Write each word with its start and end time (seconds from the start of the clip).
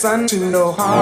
son 0.00 0.26
to 0.26 0.36
no 0.38 0.72
harm. 0.72 0.99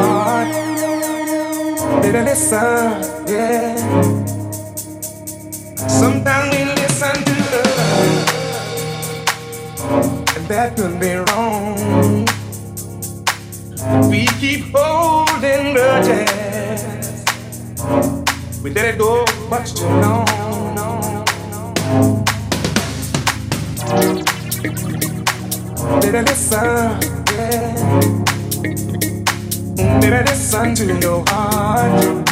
to 30.78 30.96
your 31.00 31.24
heart. 31.26 32.24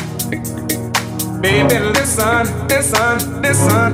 Baby, 1.43 1.79
listen, 1.81 2.69
listen, 2.69 3.43
listen. 3.43 3.86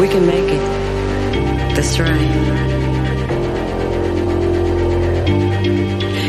We 0.00 0.08
can 0.08 0.26
make 0.26 0.48
it. 0.48 1.74
That's 1.76 2.00
right. 2.00 2.30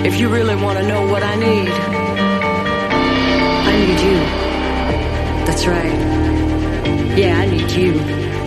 If 0.06 0.20
you 0.20 0.28
really 0.28 0.58
want 0.58 0.78
to 0.80 0.86
know 0.86 1.08
what 1.08 1.24
I 1.24 1.36
need, 1.36 1.70
I 3.70 3.74
need 3.80 4.00
you. 4.08 4.18
That's 5.46 5.66
right. 5.68 7.18
Yeah, 7.18 7.40
I 7.40 7.46
need 7.46 7.72
you. 7.72 8.41